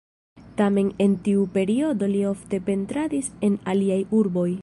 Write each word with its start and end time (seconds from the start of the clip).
Tamen 0.61 0.87
en 1.07 1.13
tiu 1.27 1.43
periodo 1.57 2.09
li 2.15 2.23
ofte 2.31 2.61
pentradis 2.71 3.31
en 3.49 3.61
aliaj 3.75 4.01
urboj. 4.23 4.51